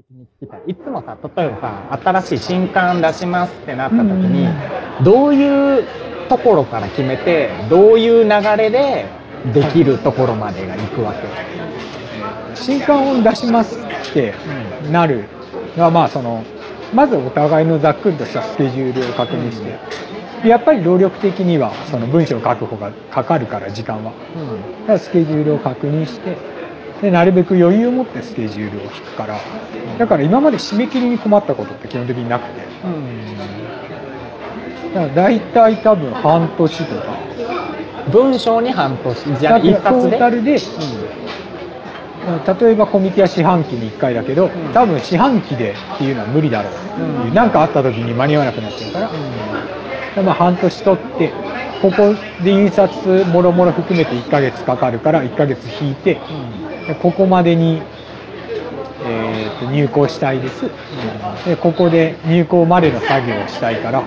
[0.00, 0.62] 的に聞きたい。
[0.68, 4.48] いつもさ、例えばさ、新しい新刊出しますってなった時に、
[5.04, 5.84] どういう
[6.28, 9.06] ところから決めて、どういう流れで
[9.52, 11.18] できるところまでが行くわけ。
[12.54, 14.32] 新刊を出しますって
[14.90, 15.24] なる
[15.76, 16.44] のは、まあその、
[16.94, 19.78] まずお互いのざっくりとしたスケジュールを確認して、
[20.42, 24.12] でやっぱり労力的にはその文章を書く方がかかるから時間は。
[24.12, 26.38] だからスケジュールを確認して、
[27.02, 29.38] でなるべく余裕を持ってスケジュールを引くから、
[29.98, 32.60] だから今まで締め切りに困ったことって基本的になくて、
[34.94, 37.16] だから大体多分半年とか、
[38.12, 39.38] 文章に半年。
[39.38, 40.16] じゃあ、一ト冊で。
[40.16, 40.58] ータルで、
[42.60, 46.72] 例えばコミケは四半期に1回だけど、多分四半期でっていうのは無理だろう。
[46.72, 46.76] っ
[47.22, 49.10] ていう、なんかあった時に間に合わなくなっちゃうから、
[50.16, 51.32] でまあ半年取って、
[51.80, 52.14] ここ
[52.44, 56.20] で印刷もろもろ含めて1ヶ月かかるから1ヶ月引いて、で
[56.94, 57.82] ここまでに、
[59.06, 60.64] えーと入稿したいです、
[61.46, 64.02] でここで入稿までの作業をしたいから、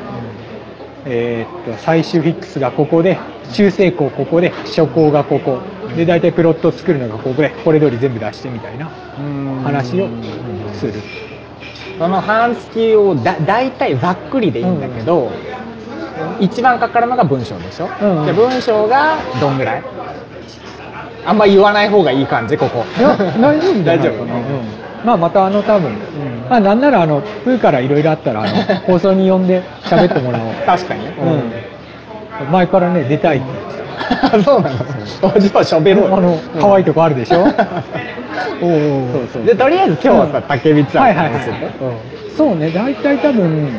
[1.05, 3.17] えーっと最終フィックスがここで
[3.52, 5.59] 修正稿ここで初稿がここ。
[5.95, 8.89] で大体プロットを作るのがここでこれ通り全部出してみたいな
[9.63, 10.09] 話を
[10.73, 10.94] する。
[12.00, 15.29] その半月をだ大体ざっくりでいいんだけど、
[16.39, 18.25] 一番かかるのが文章でしょ、うんうん。
[18.25, 19.83] で文章がどんぐらい？
[21.25, 22.83] あんま言わない方がいい感じここ。
[22.97, 23.83] いや大丈夫。
[23.83, 24.29] 大丈夫うん。
[25.05, 25.91] まあまたあの多分、
[26.49, 28.52] まあなんならあのプーからいろいろあったらあの
[28.88, 30.53] 放送に呼んで喋ってもらおう。
[30.66, 31.13] 確かにね、
[32.45, 33.45] うん、前からね出たいって
[34.31, 34.75] 言って そうなの。
[35.39, 37.39] じゃあ喋ろうあの可愛いとこあるでしょ？
[37.41, 37.51] おうおう
[39.13, 39.45] そうそう。
[39.45, 41.41] でとりあえず今日はさ竹光さんはいはいはい。
[42.38, 43.69] そうね大体多分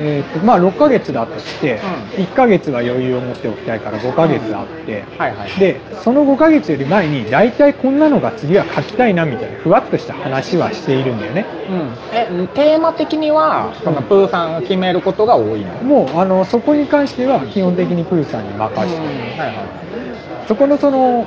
[0.00, 5.58] えーとまあ6ヶ月だとして、1ヶ月は余裕を持っておきたいから5ヶ月あって、はいはい。
[5.58, 11.44] でその5ヶ月より前に大体こんなのが次は書きたいなみたいなふわっとした話はしているんだよね。
[11.68, 19.00] うん、えテーマ的にはそのプーさんが決めることが多いの、もうあのそこに関しては基本的にプーさんに任せて、
[19.36, 20.46] はいはい。
[20.46, 21.26] そこのその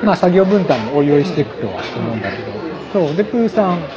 [0.00, 2.52] まあ作業分担もお用意していくとは思うんだけど、
[2.92, 3.16] そう。
[3.16, 3.92] でプーさん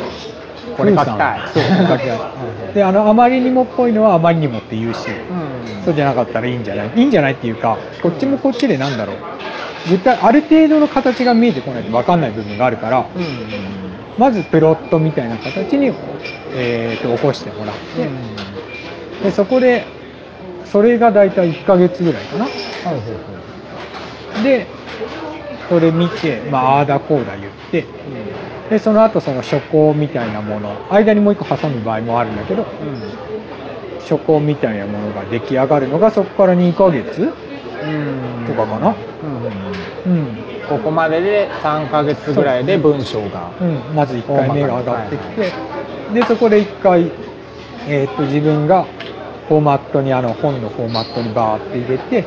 [0.78, 1.42] これ書きたい。
[1.54, 5.10] そう書きたいであのあまりにもっぽいのはあまりにもって言うし、
[5.86, 6.92] そうじゃなかったらいいんじゃない？
[6.96, 9.18] いいんじゃないっていうかこっちもこっちでなんだろう。
[9.90, 13.24] 絶対ある程度の形が見えてこないと分かんない部分があるからうん。
[14.18, 15.92] まずプロットみたいな形に、
[16.54, 18.10] えーと起こしてもらって、
[19.24, 19.84] でそこで
[20.66, 22.46] それが大体1ヶ月ぐらいかな。
[24.44, 24.68] で
[25.70, 27.86] それ見てまああーだこうだ言って
[28.72, 32.66] でその後その初稿みたいなもの間にもう一個挟む場合もあるんだけど
[34.00, 37.28] 初稿みたいなものが出来上がるのがそこから2ヶ月
[38.48, 38.96] とかかな。
[40.06, 40.38] うん、
[40.70, 45.52] ここまでで3ヶ月ぐらいで文章がうん、まず1回目が上がってきて、
[46.14, 47.12] でそこで1回、
[47.88, 48.86] えー、と自分が
[49.50, 52.26] フォーマットにあの本のフォーマットにバーって入れて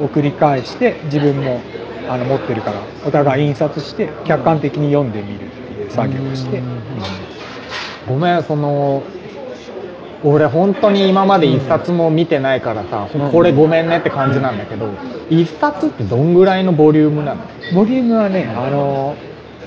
[0.00, 1.60] 送り返して自分も
[2.08, 6.62] あの持ってるからお互い印刷して客観的に読んでみる作業をして、
[8.08, 9.02] ごめんその
[10.22, 13.30] 俺本当に今まで一冊も見てないからさ、うん。
[13.30, 14.88] これごめんねって感じなんだけど、
[15.28, 17.42] 一冊ってどんぐらいのボリュームなの？
[17.74, 19.16] ボリュームはねあの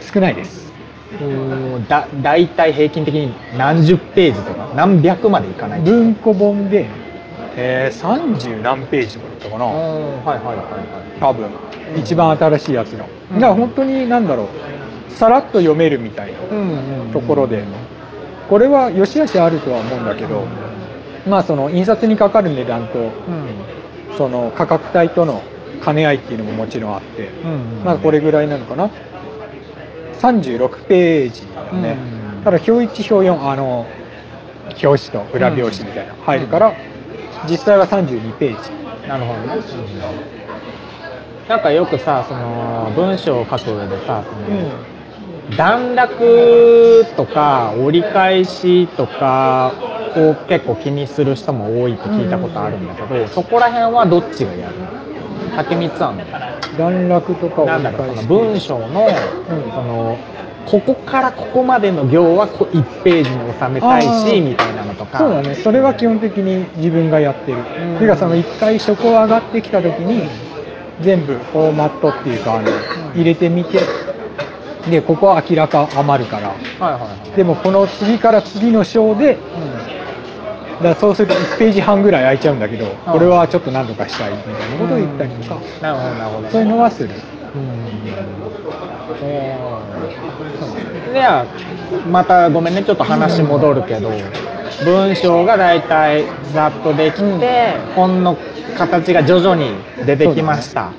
[0.01, 0.67] 少ないです。
[1.22, 5.81] うんだ大体平均的に何十ページとか何百までいかない。
[5.81, 6.88] 文庫本で、
[7.55, 9.72] えー、30何ページとかだったかな、うん
[10.25, 11.49] はいはいはい多分。
[11.95, 14.47] 一番新しいやつが、だから本当に何だろう
[15.17, 16.45] さらっと読めるみたいなは
[17.09, 17.63] いところで、
[18.50, 20.45] これは良し悪しあるとは思うんだけど、
[21.28, 23.11] まあその印刷にかかる値段と
[24.17, 25.41] その価格帯との
[25.83, 27.29] 兼ね合いっていうのももちろんあって、
[27.83, 28.89] まあこれぐらいなのかな。
[30.19, 33.85] 36ページだよね、うんただ表1表4あの
[34.81, 36.73] 表紙と裏表紙みたいなの入るから、
[37.49, 39.07] 実際は32ページ。
[39.07, 39.61] なるほどね、
[41.47, 44.97] なんかよくさその文章を書く上でさその、
[45.56, 49.73] 段落とか折り返しとか
[50.16, 54.88] を結構気にする人も多いって聞いたことあるんだけど、そこら辺はどっちがやるの？
[55.55, 56.17] 竹光さん。
[56.17, 56.26] の
[56.78, 59.08] 段落とかをなんだろうそのし文章の,、
[59.47, 60.17] その
[60.66, 65.17] ここからここまでの行はこ1ページに収めたいしみたいなのとか。
[65.17, 65.55] そうだね。
[65.55, 67.64] それは基本的に自分がやってる、ん。
[67.97, 70.29] ていうかその1回初稿上がってきた時に
[71.02, 72.70] 全部フォーマットっていうかあの
[73.16, 73.79] 入れてみて
[74.89, 76.49] でここは明らか余るから。
[76.49, 77.31] はいはいはい。
[77.35, 79.37] でもこの次から次の章で
[80.78, 85.61] だからそうすると1ページ半ぐらい空いちゃうんだけどこれはちょっと何とかしたいみたいなことを言ったりとか。
[85.81, 86.49] なるほどなるほど。
[86.49, 87.09] そういうのはする。
[91.13, 91.45] では
[92.11, 94.11] またごめんねちょっと話戻るけど、
[94.85, 98.37] 文章が大体ざっとできて、本の
[98.78, 99.72] 形が徐々に
[100.05, 100.91] 出てきました。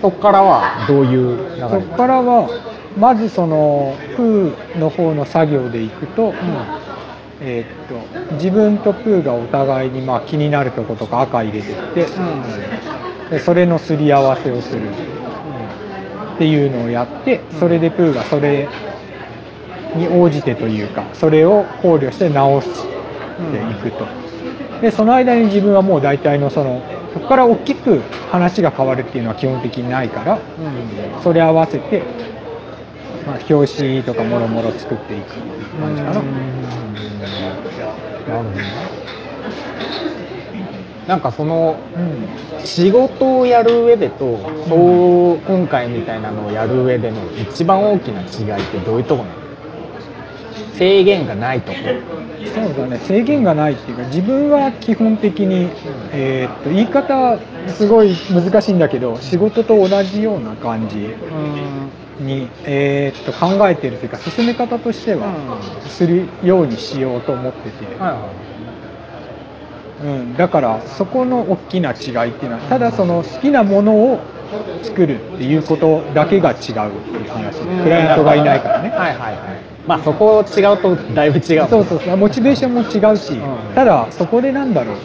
[0.00, 1.68] そこからはどういう流れ？
[1.68, 2.48] そこからは
[2.98, 6.34] まずそのプーの方の作業でいくと,、
[7.40, 12.06] えーっと自分とプーがお互いにまあ気になるとことか赤入れてって、
[13.30, 14.82] でそれのすり合わせをする。
[16.34, 18.66] っていうのをやってそれでプーがそれ
[19.94, 22.88] に応じてというかそれを考慮して直して
[23.88, 24.06] いくと。
[24.80, 26.82] でその間に自分はもう大体のその
[27.12, 28.00] そこから大きく
[28.30, 31.22] 話が変わるっていうのは基本的にないからうん。
[31.22, 32.02] それ合わせて、
[33.24, 35.46] まあ、表紙とかもろもろ作っていく
[35.76, 36.22] 感じかな。
[38.24, 38.96] なるほどね。
[41.06, 49.39] なんかそのうん仕事をやる上でとそう今回みたいなのをやる上での一番大きな違いってどういうとこなの？
[50.74, 51.72] 制限がないと。
[51.72, 51.78] こ
[52.54, 55.70] そうだね制限がないっていうか自分は基本的に、
[56.12, 57.38] えーっと言い方
[57.68, 61.14] すごい難しいんだけど仕事と同じような感じ
[62.18, 67.86] に、えーっと考えてるというか進め方としてはするようにしようと思ってて、
[70.02, 74.20] うん、だからそこの大きな違いっていうのはただその好きなものを
[74.82, 77.58] 作るっていうことだけが違うっていう話。
[77.58, 78.88] でクライアントがいないからね。
[78.88, 81.68] はいはいはいまあそこ違うとだいぶ違う。
[81.68, 82.16] そうそうそう。
[82.16, 83.74] モチベーションも違うし、うん。
[83.74, 84.96] ただそこでなんだろう。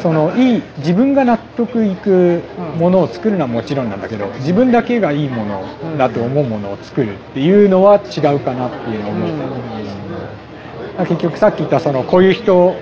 [0.00, 2.40] そのいい自分が納得いく
[2.78, 12.76] ものを作るのはもちろんなんだけど自分だけがいいものだと思うものを作るっていうのは違うかなっていうのを思う、結局さっき言ったそのこういう人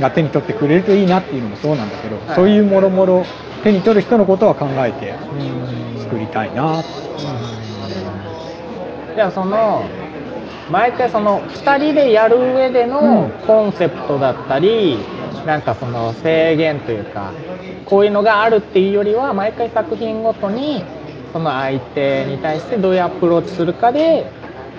[0.00, 2.36] が手に取ってくれるといいなっていうのもそうなんだけど、はい。
[2.36, 3.24] そういうもろもろ
[3.64, 6.00] 手に取る人のことは考えてうん。
[6.04, 6.90] 作りたいなって。
[9.16, 9.82] じゃあその
[10.70, 13.30] 毎回その2人でやる上でのうん。
[13.46, 14.98] コンセプトだったり、
[15.46, 17.32] なんかその制限というか
[17.86, 20.84] こういうのがあるっていうよりは毎回作品ごとに
[21.32, 24.30] その相手に対してどういうアプローチするかで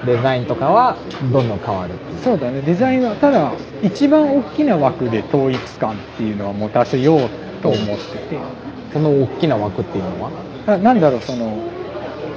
[0.05, 0.97] デザインとかは
[1.31, 1.93] どんどん変わる
[2.23, 2.61] そうだね。
[2.61, 3.51] デザインはただ
[3.81, 7.29] 一番大きな枠で統一感っていうのは持たせよう
[7.61, 8.37] と思ってて。
[8.93, 10.31] その大きな枠っていうのは？
[10.65, 11.60] ななんだろうその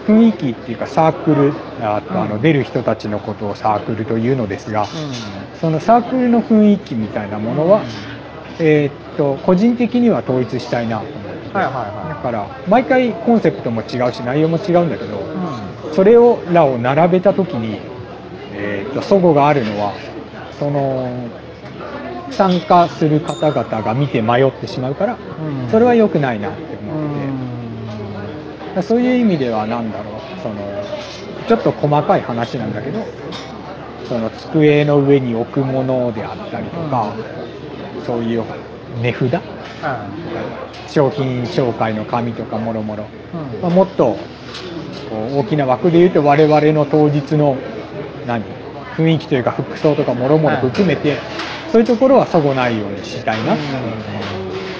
[0.07, 2.43] 雰囲気っていうかサークルあとあのうん。
[2.43, 4.87] 出る人たちのことをサークルというのですが、
[5.61, 7.83] そのサークルの雰囲気みたいなものは、
[8.59, 15.23] えーっと個人的には統一したいなと思ってて、はいはいはだから毎回コンセプトも違うし内容も違うんだけど、
[15.93, 17.79] それをらを並べた時に、
[18.53, 19.95] えー、と齟齬があるのは
[20.59, 21.29] その
[22.31, 25.71] 参加する方々が見て迷ってしまうからうん。
[25.71, 27.24] それは良くないなってう思って
[28.83, 30.15] そういう意味では何だろう。
[30.43, 30.55] その
[31.47, 33.05] ちょっと細かい話なんだけど
[34.09, 37.13] その机の上に置くものであったりとか、
[38.07, 38.45] そういう
[39.03, 39.43] 値札？
[40.89, 43.05] 商品紹介の紙とかもろもろ。
[43.35, 43.61] うん。
[43.61, 44.17] まあ、もっと
[45.37, 47.57] 大きな枠で言うと我々の当日の
[48.27, 48.43] 何？
[48.97, 51.19] 雰囲気というか服装とかもろもろ含めて、
[51.73, 53.57] そういうところはそごないようにしたいな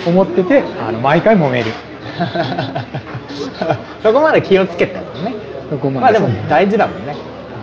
[0.05, 1.73] と思っててあの毎回揉める
[4.03, 5.35] そこまで気をつけてるのね。
[5.71, 7.17] そこまで,、まあでも大事だもんね。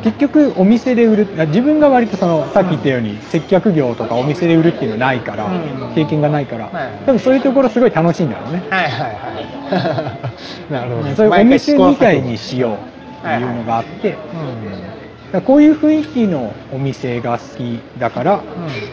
[0.03, 5.93] 結局お店で売るあ自分が割とそのさっき言ったように接客業とかお店で売るっていうのないから、うん。
[5.93, 6.73] 経験がないから、はい
[7.05, 10.73] 多分そういうところすごい楽しいんだろうね、はいはいはい。
[10.73, 11.15] なるほど。
[11.15, 14.90] そういうお店みたいにしようっていうのがあって、うん
[15.39, 18.45] こういう雰囲気のお店が好きだから、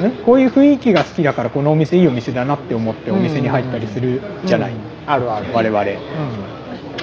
[0.06, 0.12] ん。
[0.22, 4.80] こういう雰囲気が好きだからこのお店いいお店だなって思ってお店に入ったりするじゃない、うん。
[5.06, 5.52] あるある。
[5.52, 5.82] 我々。
[5.82, 5.84] う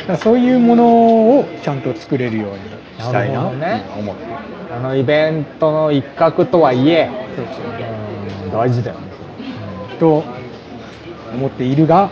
[0.07, 3.49] らそういうものをちゃんと作れるようにしたいな。
[3.49, 3.57] って
[3.99, 4.29] 思って。
[4.29, 7.11] るんあのイベントの一角とはいえ。
[7.37, 7.41] う
[8.47, 8.51] ん。
[8.51, 9.11] 大事だよね。
[9.99, 10.23] と
[11.33, 12.09] 思っているが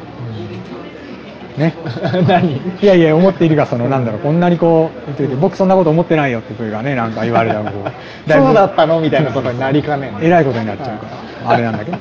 [1.57, 1.73] ね。
[2.27, 2.57] 何？
[2.81, 11.05] いやいや思っているがそのなんだろうこんなにこう言って僕そんなこと思ってないよって声がねなんか言われたらこうそうだったのみたいなことになりかねんえらいことになっちゃうか
[11.45, 11.51] ら。
[11.51, 11.97] あれなんだけど。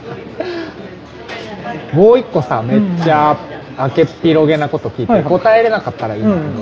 [1.92, 3.36] もう一個さめっちゃ
[3.78, 6.52] 明けっぴろげなこと聞いて、答えれなかったらいいんだけど、うん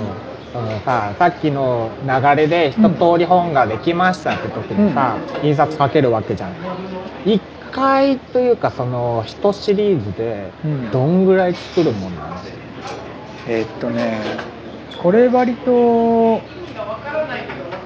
[0.51, 6.51] そのささっきの流れで一通り本ができましたって時にさ、印刷かけるわけじゃん。
[7.25, 10.91] 一回というかその一シリーズでうん。
[10.91, 12.35] どんぐらい作るもんなの、
[13.47, 14.21] えーっとね
[14.97, 16.41] これ割と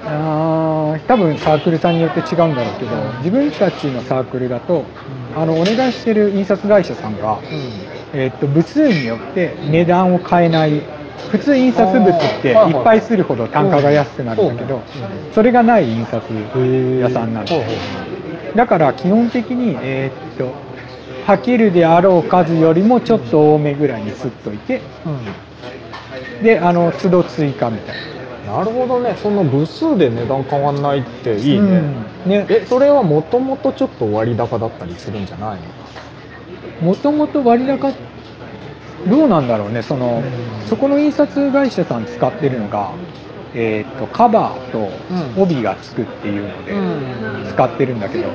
[0.04, 4.84] あー多分サークルさんによって違うんだろうけど自分たちのサークルだと
[5.34, 7.38] あのお願いしてる印刷会社さんが、
[8.12, 10.82] えーっと部数によって値段を変えない
[11.28, 15.32] 普通印刷物っていっぱいするほど単価が安くなるんだけどうん。
[15.34, 16.24] それがない印刷
[17.00, 17.50] 屋さんなんで
[18.54, 20.54] だから基本的にえーっと
[21.26, 25.18] はけるであろう数よりもちょっと多めぐらいにすっといてうん
[26.42, 27.96] であの都度追加みたい
[28.46, 28.58] な。
[28.58, 29.16] なるほどね。
[29.20, 31.82] その部数で値段変わんないっていいね、
[32.24, 32.30] うん。
[32.30, 32.46] ね。
[32.48, 35.58] えそれはもともとちょっと割高だったりするんじゃない
[36.80, 36.88] の？
[36.88, 37.92] もともと割高
[39.08, 39.82] どうなんだろうね。
[39.82, 42.92] その、うんそこの印刷会社さん使ってるのが、
[43.54, 45.42] えー、とカバーとうん。
[45.42, 47.46] 帯がつくっていうのでうん。
[47.48, 48.28] 使ってるんだけど、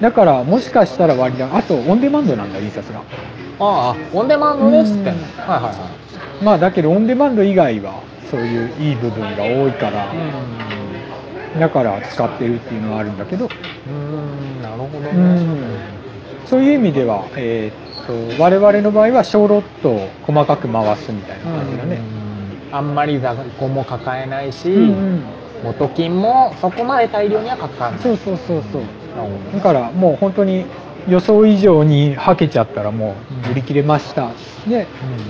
[0.00, 3.02] だからもしかしたら割高あとオンデマンドなんだ印刷が
[3.58, 5.16] ああオンデマンドですって、うん。
[5.46, 5.70] はいはいは
[6.40, 6.44] い。
[6.44, 10.08] まあだけどオンデマンド以外はそういういい部分が多いから、
[11.58, 13.50] だから使ってるっていうのはあるんだけど、
[13.86, 16.46] うんなるほどね、うん。
[16.46, 21.98] そういう意味では、えー、と我々の場合は小ロットを細かく回すみたいな感じだね。
[22.72, 24.84] あんまり在庫も抱えないし、うんう
[25.18, 25.22] ん。
[25.62, 28.00] 元金もそこまで大量にはかかんない。
[28.02, 28.82] そうそうそうそう。
[29.54, 30.64] だからもう本当に
[31.08, 33.16] 予想以上にはけちゃったらも
[33.48, 34.30] う売り切れました。
[34.66, 34.86] で、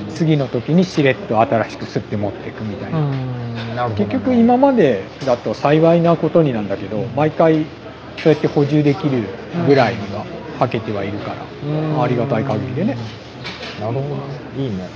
[0.08, 0.14] うん。
[0.14, 2.98] 次の時にしれっと新しく吸って持っていくみたいな。
[2.98, 7.64] うんなるほど結局今までだと幸いなことになんだけど、毎回
[8.22, 9.22] そうやって補充できる
[9.66, 10.26] ぐらいには
[10.58, 11.36] はけてはいるから、
[11.66, 12.02] うん。
[12.02, 12.96] ありがたい限りでね。
[13.80, 14.14] なるほどね。
[14.58, 14.88] いいね。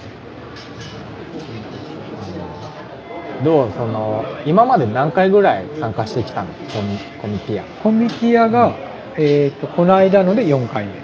[3.45, 6.49] どうその今まで何回ぐらい参加してきたの？
[6.73, 7.65] コミコミティア。
[7.83, 8.73] コミティアが、
[9.19, 10.93] えっ、と、この間ので4回目。
[10.93, 11.01] うん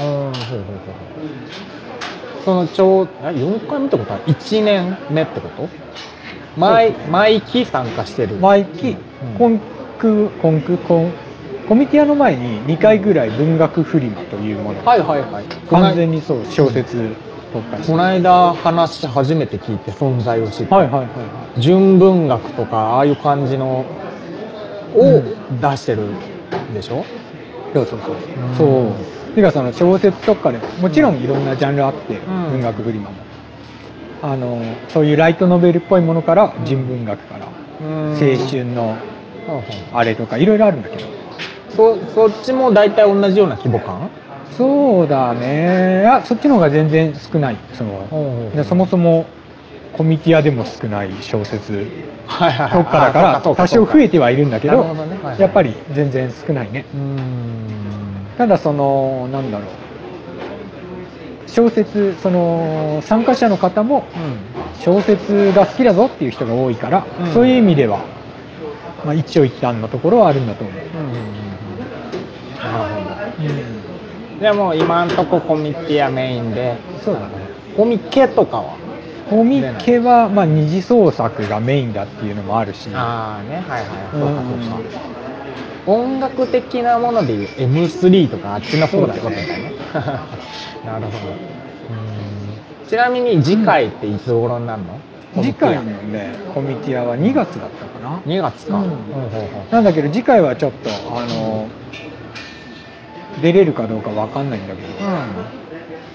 [0.00, 0.32] ほうほうほう。
[0.32, 5.68] ほうそのちょうあ4回目ってことは1年目ってこと？
[6.56, 8.36] 毎毎期参加してる。
[8.36, 8.96] 毎期
[9.32, 9.60] うん、コン
[9.98, 11.12] ク、コンク、コン、
[11.68, 14.84] コミティアの前に2回ぐらい文学フリマというもの。
[14.84, 15.44] はいはいはい。
[15.68, 17.10] 完全にそう、小説
[17.52, 17.76] とか。
[17.86, 21.08] この間話初めて聞いて存在を知って、はいはいはいは
[21.58, 23.84] 純文学とかああいう感じのを
[24.96, 25.60] うん。
[25.60, 27.19] 出してるんでしょ、い。
[27.74, 28.14] そうそうそう。
[28.14, 28.92] うんそ
[29.32, 29.34] う。
[29.34, 32.18] ていうかその小説とかでも、もちろんいろんなジャンルあって、ん
[32.50, 33.16] 文学フリマも。
[34.22, 37.46] あの、そういうライトノベルっぽいものから、純文学から、
[37.80, 38.96] うん青春の
[39.94, 41.04] あれとか、いろいろあるんだけど。
[41.74, 44.10] そそっちも大体同じような規模感？
[44.58, 46.04] そうだね。
[46.06, 47.56] あ、そっちの方が全然少ない。
[47.74, 49.26] その、でそもそも
[50.00, 51.86] コミティアでも少ない小説。
[52.26, 54.96] はいはい特化だから多少増えてはいるんだけど
[55.38, 56.86] やっぱり全然少ないね。
[58.38, 59.68] ただそのなんだろう。
[61.46, 64.06] 小説その参加者の方も
[64.82, 67.34] 小説が好きだぞっていう人が多いから、うん。
[67.34, 67.98] そういう意味では、
[69.04, 70.74] まあ、一長一短のところはあるんだと思う、
[74.40, 76.78] でも今んとこコミティアメインで。
[77.04, 77.50] そうだね。
[77.76, 78.79] コミケとかは？
[79.30, 82.90] コミケは、まあ、二次創作がメインだっていうのもあるし。
[82.92, 83.90] ああねはいはい。
[84.12, 84.20] うん。
[84.20, 85.10] そうかそうか。
[85.86, 89.72] 音楽的なものでいう M3 とかあっちの方ってことだよね。
[90.84, 91.18] なるほど。
[91.90, 92.88] うん。
[92.88, 95.00] ちなみに次回っていつ頃になるの？
[95.42, 98.20] 次回のねコミティアは2月だったかな。
[98.26, 98.82] 2月か、
[99.70, 101.68] なんだけど次回はちょっとあの
[103.40, 104.88] 出れるかどうかわかんないんだけど、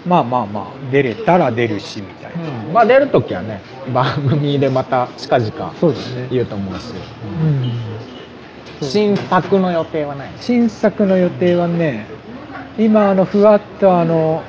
[0.05, 2.74] まあまあまあ出れたら出るしみたいな、うん。
[2.74, 3.62] まあ出るときはね
[3.93, 5.74] 番組でまた近々
[6.29, 6.93] 言うと思うし、
[8.81, 8.88] うん。
[8.88, 10.29] 新作の予定はない？
[10.39, 12.05] 新作の予定はね
[12.77, 14.43] 今あのふわっとあの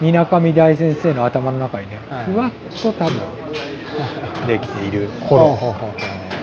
[0.00, 2.24] 水上大先生の頭の中にね、はい。
[2.26, 2.50] ふわっ
[2.82, 3.14] と多分
[4.46, 5.56] できている頃。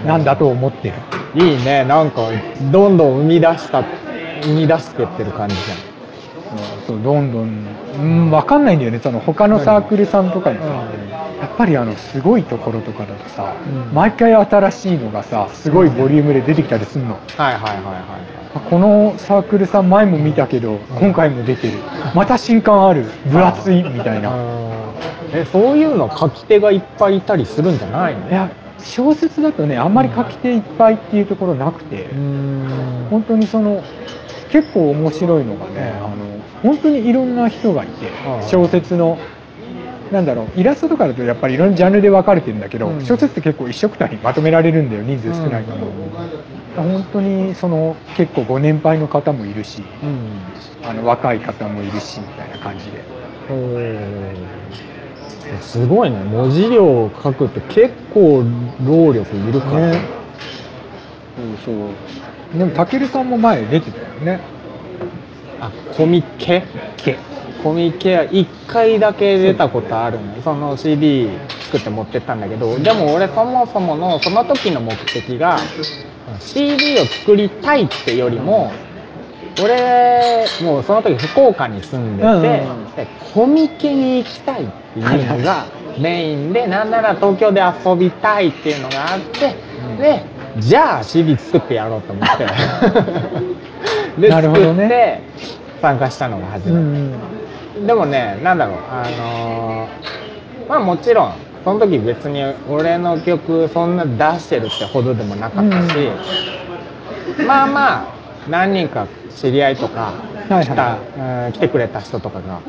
[0.06, 0.92] なんだと思って
[1.36, 1.46] る？
[1.46, 1.86] いいね。
[1.86, 2.22] なんか
[2.72, 3.84] どんどん生み出した
[4.42, 5.91] 生み出してってる感じじ
[6.88, 7.66] そうどんどん、
[8.00, 9.00] うん、分かんないんだよね。
[9.00, 13.94] その他のサークルさんとかにさ、やっぱりあのすごいところとかだとさ、うん。
[13.94, 17.84] 毎回新しいのがさすごいボリュームで出てきたりするの、はいはいはいはい
[18.54, 21.78] あこのサークルさん前も見たけど今回も出てる。
[22.14, 23.06] また新刊ある。
[23.32, 24.34] 分厚いみたいな、
[25.34, 28.30] えそういうの書き手がいっぱいいたりするんじゃないの？
[28.30, 33.08] いや小説だとねあんまり書き手いっぱいっていうところなくて、うーん。
[33.10, 33.82] 本当にその
[34.52, 36.06] 結構面白いのがね、うん。
[36.06, 39.18] あの本当にいろんな人がいて、うん小説の
[40.12, 43.06] なんだろうイラストとかだとやっぱりいろんなジャンルで分かれてるんだけど、うん。
[43.06, 45.74] 小説って結構一緒くたにまとめられるんだよ人数少ないか
[46.76, 50.90] ら、本当にその結構ご年配の方もいるしうん。
[50.90, 53.04] あの若い方もいるしみたいな感じで。
[55.62, 56.18] すごいね。
[56.24, 58.44] 文字量を書くって結構
[58.86, 60.02] 労力いるから、ね。
[61.64, 61.86] そうそ
[62.56, 62.58] う。
[62.58, 64.42] でもたけるさんも前出てたよね
[65.62, 66.64] あコミケ？
[66.98, 67.18] ケ。
[67.64, 70.42] コミケは1回だけ出たことあるの。
[70.42, 71.30] その CD
[71.66, 75.58] 作って持ってったんだけどでも俺そもそものその時の目的が
[76.40, 78.72] CD を作りたいってよりも
[79.62, 85.66] 俺もうその時福岡に住んでて、うんうんでコミケに行きたいっていうのが
[85.98, 89.56] メインでなんなら東京で遊びたいっていうのがあって、
[89.88, 89.98] うん。
[89.98, 90.26] で
[90.60, 92.46] じゃあ CD 作ってやろうと思って
[94.18, 95.22] でなるほどね。
[95.38, 96.78] 作って参加したのが初めて。
[96.78, 97.12] うん
[97.88, 105.96] でもね、なんだろう、あのーまあもちろん、その時別に俺の曲そんな出してるってほどでもなかったし、
[107.48, 108.06] まあまあ、
[108.50, 110.14] 何人か知り合いとか
[110.50, 110.98] はい来た、
[111.54, 112.60] 来てくれた人とかが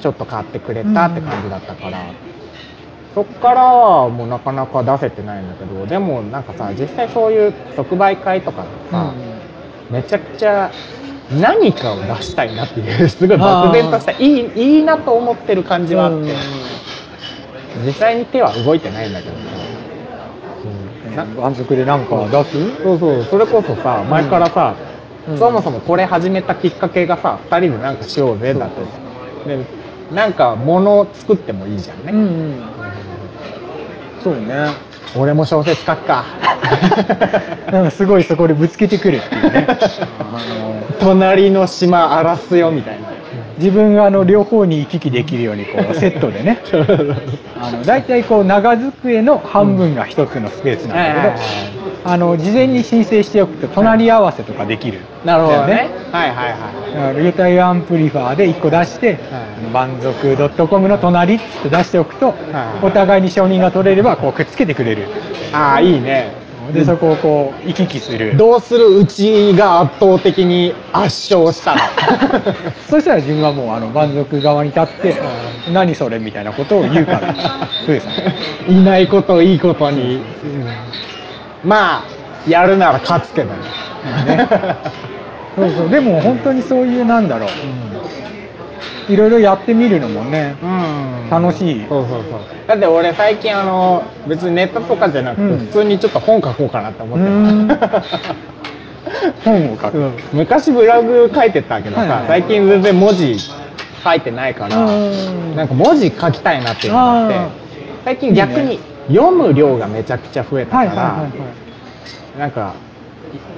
[0.00, 1.98] ちょっと買ってくれたって感じだったから、
[3.14, 9.14] そっからはもうなかなか出せてないんだけど、でもなんかさ、実際そういう即売会とかでさ、
[9.94, 10.72] めちゃくちゃ
[11.40, 16.34] 何かを出したいなっていうすごい漠然としたいいいいなと思ってる感じはあって、
[17.86, 19.40] 実際に手は動いてないんだけどさ、
[20.64, 24.74] うん満足でなんか出すそうそうそれこそさ前からさ、
[25.28, 28.70] うんそもそもこれ始めたきっかけがさ2人でなんかしようぜだっ
[29.46, 29.64] てで
[30.12, 32.74] なんか物を作ってもいいじゃんね、うんうん
[34.22, 36.24] そうね俺も小説書くか。
[37.70, 39.66] なんかすごいそこでぶつけてくるっていうね。
[39.68, 39.74] あ
[40.48, 43.08] の隣の島荒らすよみたいな。
[43.58, 46.58] 自分があの両方に行き来できるようにこう セットでね。
[47.60, 55.00] あの大体こう長机の半分が一つのスペースなんだけど、あの事前に申請しておくと隣り合わせとかできる。
[55.24, 55.88] なるほどね。
[56.12, 56.58] はいはいはい
[56.96, 59.18] あの流体アンプリファーで1個出して、
[59.72, 60.36] 満足
[60.68, 62.32] .com の隣って出しておくと、は
[62.82, 62.86] い。
[62.86, 65.06] お互いに承認が取れればこうくっつけてくれる。
[65.52, 66.32] ああいいね。
[66.72, 68.36] でそこをこう行き来する。
[68.36, 68.98] どうする？
[68.98, 71.80] うちが圧倒的に圧勝したら。
[72.88, 75.14] そしたら自分はもうあの満足側に立って
[75.72, 77.34] 「何それ?」みたいなことを言うから。
[77.84, 78.34] そうですね。
[78.68, 80.20] いないこといいことに、
[81.64, 82.04] まあ
[82.50, 83.54] やるなら勝つけどね。
[85.56, 85.88] そうそう。
[85.90, 89.12] でも本当にそういうなんだろう。
[89.12, 91.30] いろいろやってみるのもねうん。
[91.30, 91.86] 楽しい。
[91.88, 92.40] そうそうそう。
[92.66, 95.58] だって俺最近あの別にネットとかじゃなくて、うん。
[95.58, 97.68] 普通にちょっと本書こうかなって思ってうん。
[97.68, 97.78] る
[99.44, 100.12] 本を書く、うん。
[100.32, 103.40] 昔ブログ書いてたけどさ、はいはい最近全然文字
[104.04, 105.56] 書いてないから、うん。
[105.56, 107.36] なんか文字書きたいなっていうのがあって
[108.04, 111.28] 最近逆に読む量がめちゃくちゃ増えたから、
[112.38, 112.74] なんか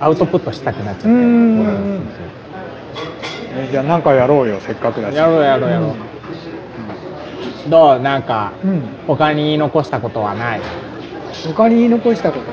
[0.00, 1.08] アウトプットしたくなっちゃって。
[3.70, 5.16] じゃあなんかやろうよせっかくだし。
[5.16, 5.94] やろうやろうやろ
[7.66, 8.00] う、どう？
[8.00, 10.60] なんかうん、うん他に言い残したことはない？
[11.46, 12.46] 他に残したこと？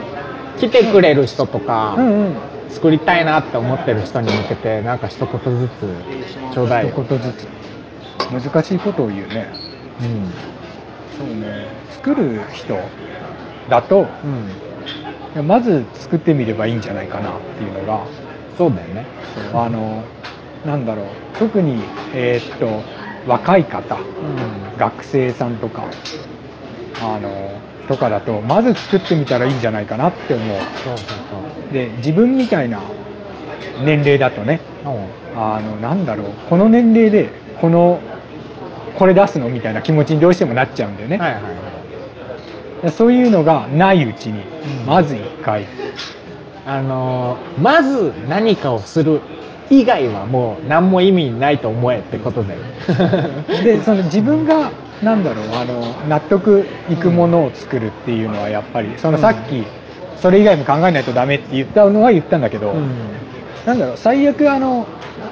[0.60, 2.36] 来てくれる人とか、うんうん。
[2.69, 5.29] 作りたいなって思ってる人に向けてなんか一言
[5.60, 6.93] ずつちょうだいよ。
[6.93, 7.47] 一言ずつ。
[8.32, 9.47] 難しいことを言うね。
[10.01, 10.32] うん
[11.17, 11.67] そうね。
[11.91, 12.78] 作る人
[13.69, 14.08] だと
[15.36, 15.47] うん。
[15.47, 18.06] まず作ってみればいいんじゃないかなっていうのが
[18.58, 19.06] そうだよね。
[19.54, 20.04] あの
[20.65, 21.06] なんだろう。
[21.39, 21.82] 特に
[22.13, 22.67] えーっと
[23.28, 24.78] 若い方うん。
[24.78, 25.84] 学生さんとか
[27.02, 27.30] あの
[27.88, 30.47] とかだとまず作ってみたらいいんじゃないかなって思う。
[30.84, 30.97] そう
[31.30, 32.80] そうで自分みたいな
[33.84, 34.95] 年齢だとねそう
[35.36, 36.28] あのなんだろう。
[36.49, 37.99] この年齢でこの
[39.04, 39.50] これ出すの？
[39.50, 41.54] みたいな気持ちにどうしてもなっちゃうんだよね、はいはいはい
[42.98, 44.42] そういうのがないうちに
[44.82, 45.66] うんまず一回、
[46.66, 49.22] あのーまず何かをする
[49.70, 52.56] 以外はもう何も意味ないと思えってこと で
[53.78, 59.63] でその自分がなんだろうあの納得いくものを作るっていうのはやっぱりそのさっき
[60.18, 62.89] それ以外も考えないとダメって言ったのは言ったんだけど、うん。
[63.66, 64.86] なんだろう最悪あの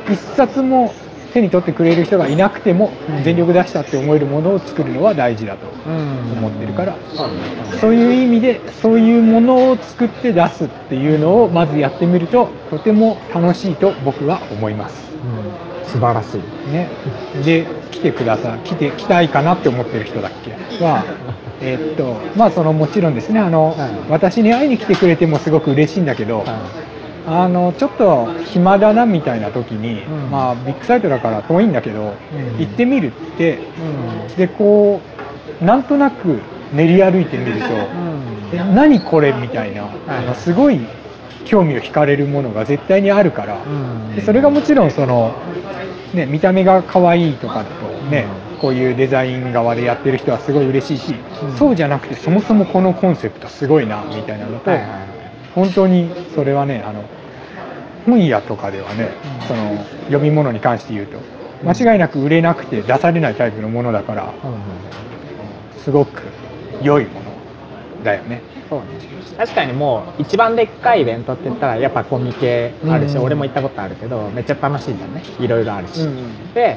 [0.10, 0.94] 一冊も
[1.32, 6.38] 手に取ってくれる人がいなくてもうん全力出したって思えるものを作るのは大事だとうん。
[6.38, 6.96] 思ってるから。
[7.80, 15.12] そういう意味でそういうものを作って出すっていうのをまずやってみるととても楽しいと僕は思います。
[15.24, 15.90] うん。
[15.92, 16.72] 素晴らしい。
[16.72, 16.88] ね、
[17.44, 20.52] で来てください来て来たいかなって思ってる人だっけ？
[20.84, 21.04] は
[21.62, 23.90] えーっとまあそのもちろんですねあの、はい。
[24.10, 26.46] 私に会いに来てくれてもすごく嬉しいんだけど、は
[27.28, 30.32] あのちょっと暇だなみたいな時に、うん。
[30.32, 32.60] まあビッグサイトだから遠いんだけど、うん。
[32.60, 34.36] 行ってみるっていうん。
[34.36, 35.02] でこ
[35.62, 36.40] うなんとなく
[36.74, 37.68] 練り歩いてみると、
[38.54, 40.80] え何これみたいな、あのすごい
[41.46, 44.16] 興味を惹かれるものが絶対にあるから、うん。
[44.16, 45.36] でそれがもちろんその、
[46.14, 48.26] ね、見た目が可愛いとかだとね、
[48.60, 51.58] こういうデザイン側でやってる人はすごい嬉しいし、うん。
[51.58, 55.21] そうじゃなくてそもそもこのコンセプトすごいなみたいなのと、はいはい
[55.56, 57.04] 本当にそれはねあの
[58.06, 59.10] 本屋とかではね、
[59.48, 61.20] その読み物に関して言うと
[61.64, 64.34] 間違いなく売れなくて出されないタイプのものだから
[65.84, 66.24] すごく
[66.82, 67.32] 良いもの
[68.04, 68.42] だよね。
[68.70, 68.86] そうね。
[69.38, 73.24] 確かにもう一番でっかいイベントって言ったらやっぱコミケあるし、うん。
[73.24, 75.24] 俺も行ったことあるけどめっちゃ楽しいじゃんね。
[75.40, 76.54] いろいろあるし、うん。
[76.54, 76.76] で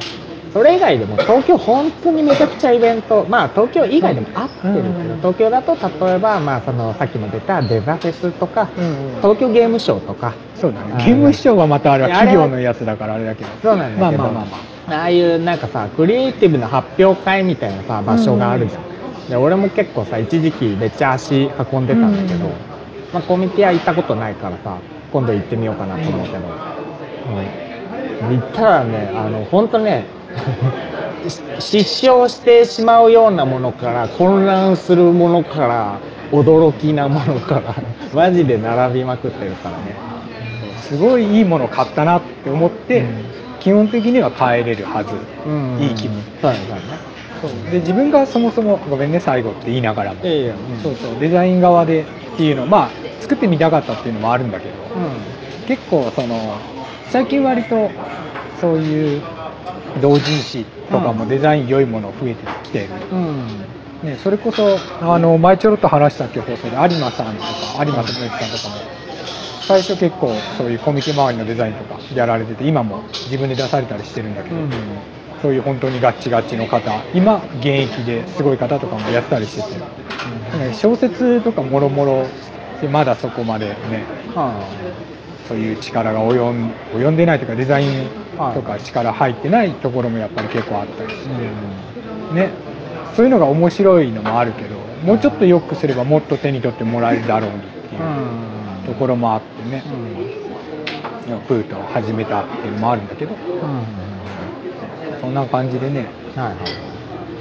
[0.55, 5.17] それ以外でも東京本当にめちゃくちゃイベントまあ東京以外でもあってるけど、うん。
[5.17, 9.17] 東京だと例えばまあそのさっきも出たデザフェスとか、うん。
[9.17, 10.33] 東京ゲームショーとか。
[10.55, 10.93] そうだね。
[10.93, 13.51] あのゲーム視聴はまたあれは企業のやつだからあれだけど。
[13.61, 15.03] そうなんだけど、まあまあまあまあ。
[15.03, 22.53] あいうなんかさクリエイティブな発表会みたいなさ場所があるじゃん、で俺も結構さ一時期めっちゃ足運んでたんだけど、うん。
[23.13, 24.79] まあ、コミティア行ったことないからさ
[25.13, 30.24] 今度行ってみようかなと思うけど、うん、行ったらねあの本当ねし
[31.59, 36.01] 失笑してしまうようなものから混乱するものから
[36.33, 37.75] 驚きなものから
[38.13, 39.95] マジで並びまくってるからね。
[40.77, 43.25] すごいいいもの買ったなって思って、うん。
[43.61, 45.15] 基本的には帰れるはず、
[45.47, 45.79] うん。
[45.81, 46.23] いい気分。
[46.43, 46.61] そうだね。
[47.41, 47.51] そう。
[47.73, 51.19] で自分がそもそもごめんね最後って言いながらも、いやいや、そうそう。
[51.19, 54.75] デザイン側でっていうのまあ作ってみたかったっていうのもあるんだけど、
[55.67, 56.61] 結構その
[57.05, 57.93] 最近割と
[58.61, 59.25] そういう
[60.01, 63.47] 同人誌とかもデザイン良いもの増えてきてる、うん、うん、
[64.03, 69.05] ね、それこそあの前ちょろっと話したっけ放送で有馬さんとか有馬智之さんとかも。
[69.67, 74.57] 最初結構そういうコミケ周りのデザインとかやられてて今も自分で出されたりしてるんだけど、
[75.41, 82.27] そういう本当にガッチガチの方今現役ですごい方とかもやったりしてて、ね小説とかもろもろ
[82.81, 84.53] でまだそこまでねは
[85.49, 88.07] そういう力が及ん及んでないというかデザイン
[88.55, 91.31] とか力入ってないところもやっぱり結構あったりして。
[92.33, 92.51] あ、ね、
[93.17, 99.85] そういうのが面白いのもあるけどもうちょっと良くすればもっと手に取ってもらえるだろうにっていうところもあってね、
[101.47, 103.33] プートを始めたっていうのもあるんだけど。
[105.21, 106.07] そんな感じでね。
[106.37, 106.57] はいはい。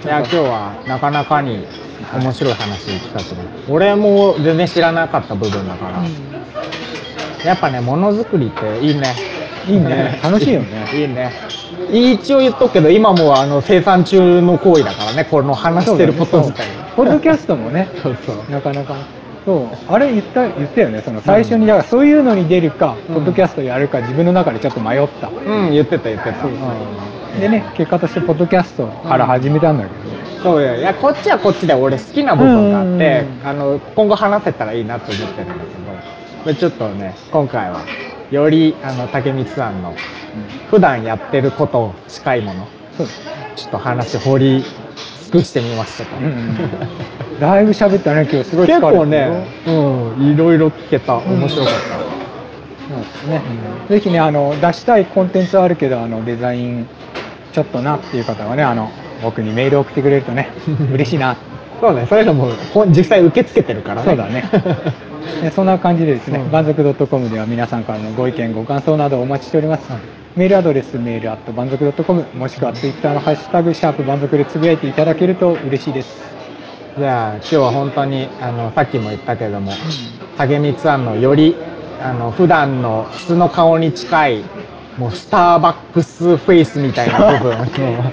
[0.03, 1.65] いや今日はなかなかに
[2.13, 6.03] 面白い話聞かせてもらう俺も全然知らなかった部分だから、
[7.45, 9.15] やっぱねものづくりっていいね
[9.67, 10.19] いいね。
[10.23, 10.88] 楽しいよね。
[10.93, 11.32] いいね。
[11.91, 15.26] 一応言っとくけど今もあの生産中の行為だからね。
[15.26, 17.89] この話してること自体ポッドキャストもね。
[18.02, 18.52] そうそう。
[18.52, 18.95] なかなか。
[19.45, 19.93] そう。
[19.93, 23.15] あれ言った言ったよねその最初にだからそういうのに出るか、うん。
[23.15, 26.52] ポッドキャストやるか自分の中でちょっと迷った、うん言ってた言ってたそう。
[27.39, 30.78] でね結果としてポッドキャストから始めたんだけど、そうよ。
[30.78, 33.47] いやこっちはこっちで俺好きな部分があってうん。
[33.47, 35.60] あの今後話せたらいいなと思ってるんだけ
[36.49, 37.82] どでちょっとね今回は
[38.34, 39.93] よりあの竹光さんの
[40.72, 42.67] 普段やってること近いもの。
[43.56, 44.63] ちょっと話掘り
[45.26, 46.58] 尽くしてみましたと、うんうん
[47.39, 48.50] だいぶ喋ったね今日。
[48.50, 49.72] すごい疲れ結構ね、う
[50.19, 51.17] ん、いろいろ聞けた。
[51.17, 51.80] 面白かった、
[52.96, 53.41] そうですね、
[53.89, 56.88] ぜひねあの出したいコンテンツはあるけどあのデザイン
[57.52, 58.89] ちょっとなっていう方はねあの
[59.22, 60.50] 僕にメール送ってくれるとね
[60.91, 61.38] 嬉しいな。
[61.80, 62.08] そうね。
[62.10, 62.50] そういうのも
[62.88, 64.08] 実際受け付けてるからね。
[64.08, 65.12] そうだねね
[65.55, 66.47] そんな感じでですね、う。
[66.47, 69.89] ん満足 .com では皆さんからのご意見ご感想などお待ちしております、
[70.36, 76.33] メールアドレスメールアット満足 .com もしくはツイッターのハッシュタグシャープ満足でつぶやいていただけると嬉しいです。
[76.97, 79.71] じゃあ今日は本当にあのさっきも言ったけども
[80.38, 81.55] 竹光さんのより
[81.99, 84.43] あの普段の素の顔に近い
[84.99, 87.65] もうスターバックスフェイスみたいな部分の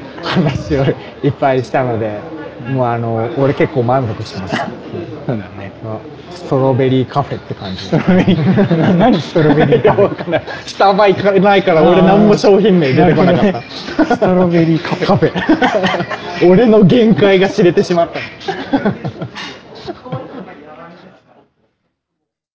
[0.25, 0.85] 話を
[1.23, 2.21] いっぱいしたので
[2.69, 4.65] もうあの俺結構満足しました
[5.27, 5.60] そうだね
[6.31, 7.83] ストロベリーカフェって感じ。
[7.83, 8.95] ストロベリー。
[8.99, 13.63] 何ストロベリーかわかんないスタバ行かないから俺何も商品名出てこなかった、
[14.17, 15.33] ストロベリーカフェカフェ。
[16.51, 18.21] 俺の限界が知れてしまった